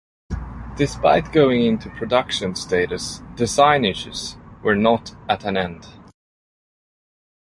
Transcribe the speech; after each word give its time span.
Despite 0.77 1.31
going 1.31 1.61
into 1.63 1.91
production 1.91 2.55
status, 2.55 3.21
design 3.35 3.85
issues 3.85 4.35
were 4.63 4.75
not 4.75 5.15
at 5.29 5.45
an 5.45 5.55
end. 5.57 5.85